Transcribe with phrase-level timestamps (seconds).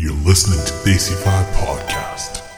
[0.00, 2.49] You're listening to Desi Vibe Podcast.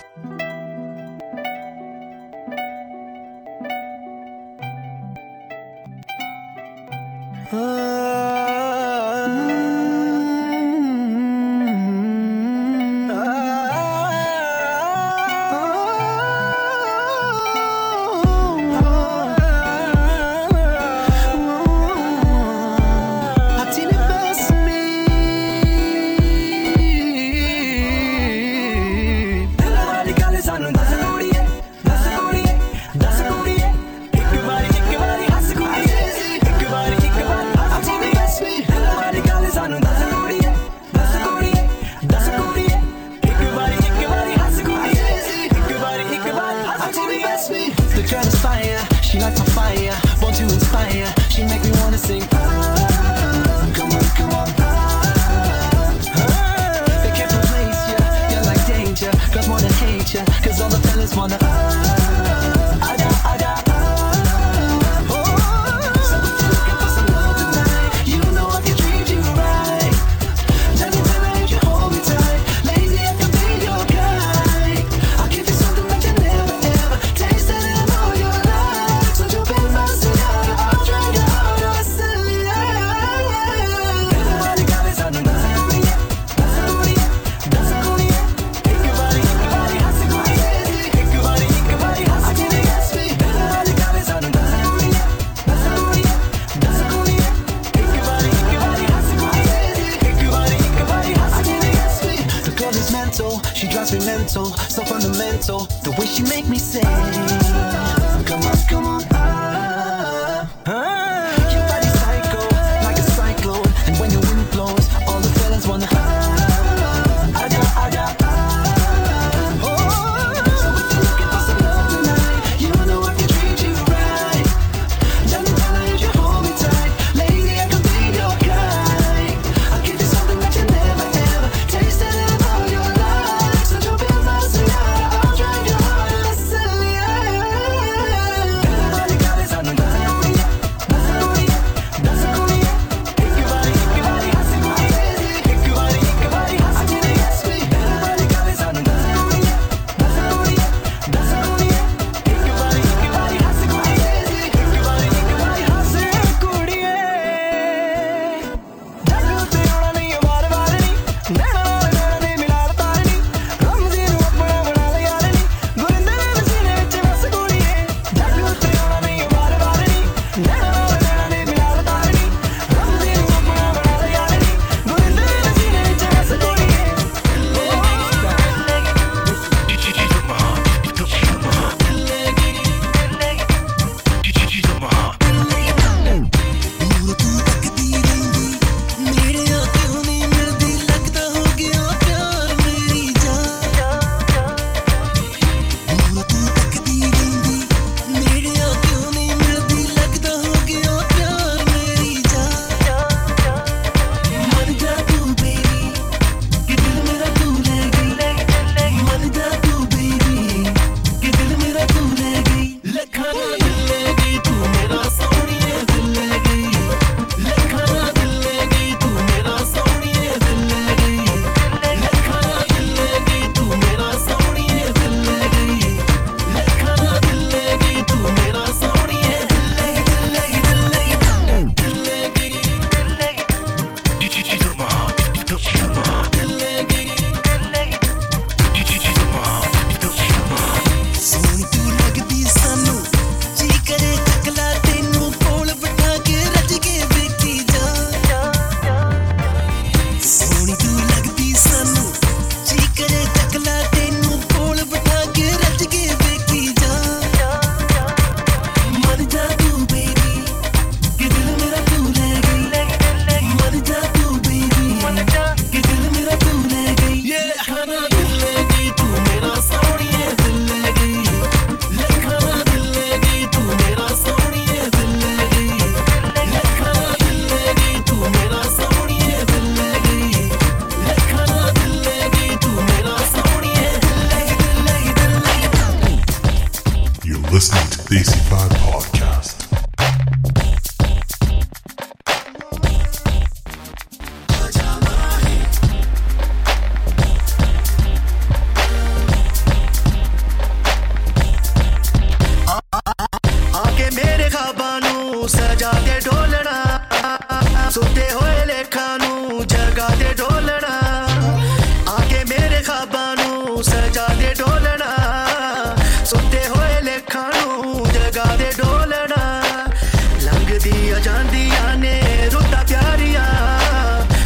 [320.92, 322.20] ਜਾਂਦੀਆਂ ਜਾਂਦੀਆਂ ਨੇ
[322.52, 323.46] ਰੁੱਤਾ ਪਿਆਰੀਆਂ।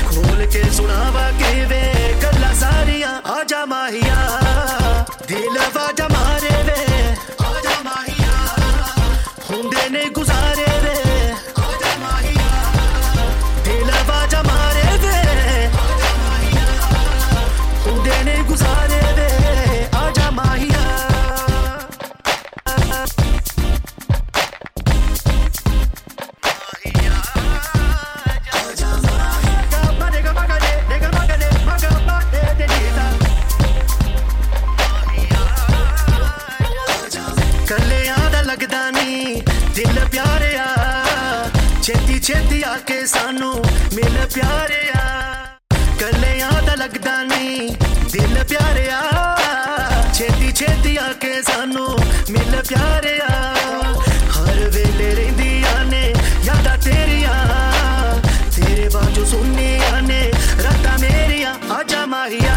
[0.09, 4.31] ਖੋਲ ਕੇ ਸੁਣਾਵਾ ਕਿਵੇਂ, ਗੱਲਾਂ ਸਾਰੀਆਂ। ਆ ਜਾ ਮਾਹੀਆਂ,
[5.29, 6.26] ਦਿਲ ਵਾ ਜਮਾ
[59.31, 60.21] ਸੋਨੇ ਆਨੇ
[60.65, 62.56] ਰਾਤਾਂ ਮੇਰੀਆਂ ਆਜਾ ਮਾਹੀਆ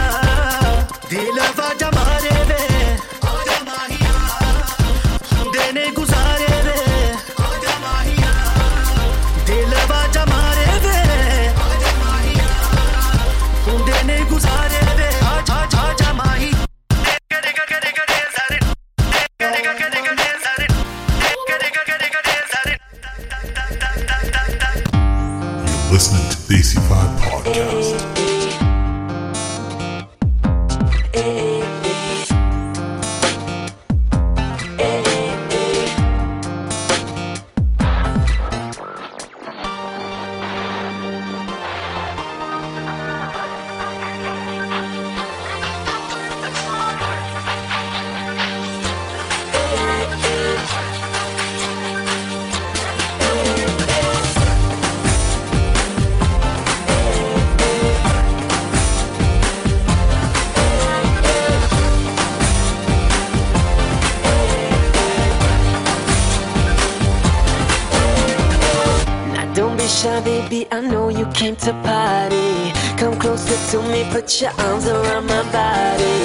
[70.50, 70.68] baby.
[70.72, 72.72] I know you came to party.
[72.98, 76.18] Come closer to me, put your arms around my body.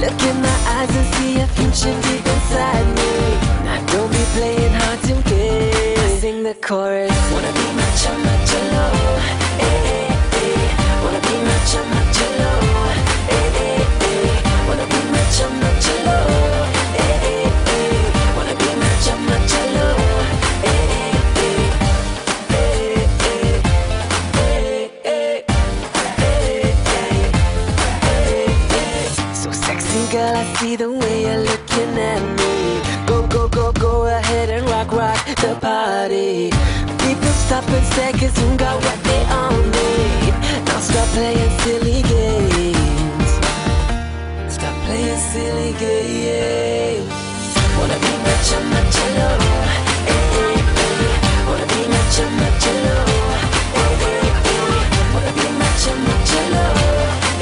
[0.00, 3.12] Look in my eyes and see a future deep inside me.
[3.64, 6.20] Now don't be playing hard to get.
[6.20, 7.10] Sing the chorus.
[7.32, 8.39] Wanna be much, much
[38.08, 40.34] stop and got what they all need.
[40.66, 43.30] Now stop playing silly games.
[44.48, 47.08] Stop playing silly games.
[47.78, 49.44] Wanna be much, much alone.
[50.08, 51.08] Eh, eh, eh.
[51.48, 53.10] Wanna be much, much alone.
[53.80, 54.78] Eh, eh, eh.
[55.14, 56.78] Wanna be much, much alone.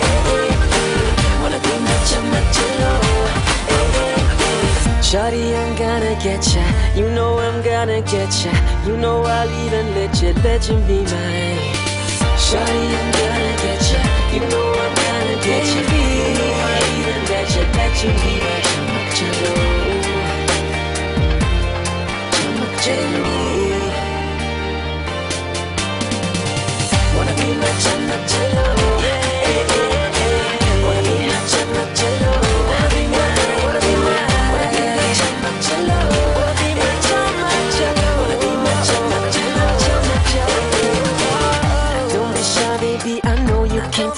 [0.05, 1.43] Eh, eh, eh.
[1.43, 3.07] Wanna be much, much alone.
[3.75, 5.03] Eh, eh, eh.
[5.09, 6.65] Shawty, I'm gonna get ya.
[6.95, 8.53] You know I'm gonna get ya.
[8.87, 10.08] You know I'll even let
[10.67, 11.75] you, let you be mine.
[12.37, 14.01] Shawty, I'm gonna get ya.
[14.33, 15.81] You know I'm gonna get ya.
[15.81, 18.38] You know I'll even let you, let you be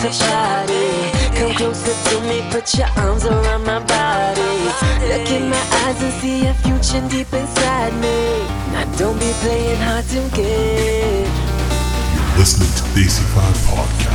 [0.02, 0.88] to party.
[1.36, 4.52] Come closer to me, put your arms around my body.
[5.08, 8.18] Look in my eyes and see a future deep inside me.
[8.72, 11.28] Now don't be playing hard to get.
[12.38, 14.09] Listening to Desi Vibe Podcast.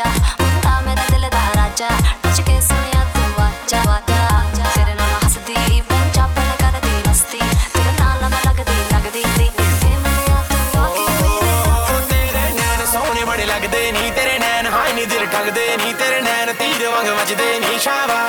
[0.00, 1.88] आजा मुंडा मेरा दिलदार आजा
[2.24, 7.40] नच के सुनिया तू आजा आजा तेरे नाल हसदी पंजा पर कर दी मस्ती।
[7.74, 9.48] तेरे नाल मैं लगदी लगदी दी
[9.80, 15.04] फिर मिलिया तू आके मेरे तेरे नैन, सोने बड़े लगदे नी। तेरे नैन, हाय नी
[15.12, 18.20] दिल ठगदे नी। तेरे नैन, तीर वांग वजदे नी। शाबा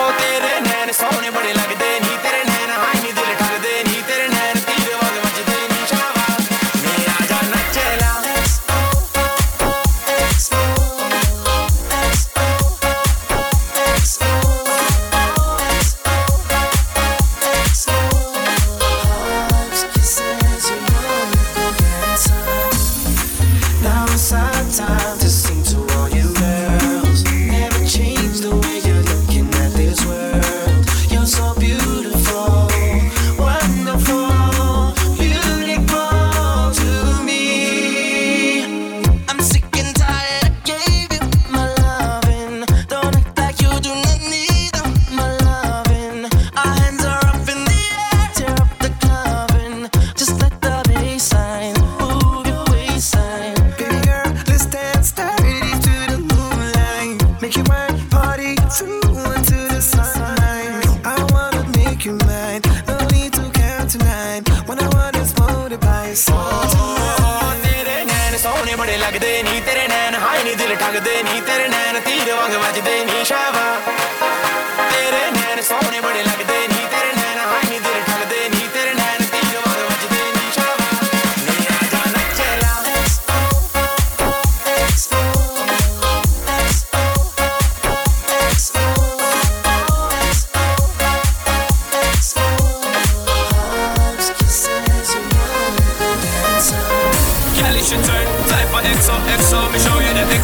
[0.00, 1.52] ओ तेरे नैन, सोने बड़े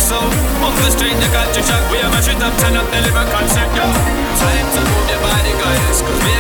[0.09, 0.17] so
[0.65, 3.85] Off the stranger culture shock We are mashing up, turn up, deliver concept, yo.
[4.41, 6.38] Time to move your body, guys Cause we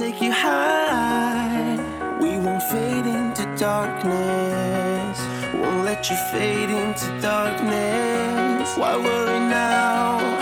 [0.00, 1.76] take you high.
[2.22, 5.18] We won't fade into darkness.
[5.52, 8.78] Won't let you fade into darkness.
[8.78, 10.39] Why worry now?